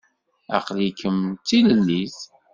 Aql-ikem 0.57 1.17
d 1.31 1.35
tilellit? 1.47 2.17